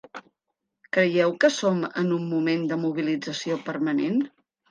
[0.95, 4.19] Creieu que som en un moment de mobilització permanent?